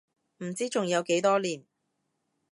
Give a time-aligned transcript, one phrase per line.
[0.39, 1.63] 唔知仲有幾多年